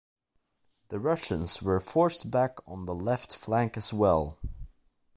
[0.87, 4.39] The Russians were forced back on the left flank as well.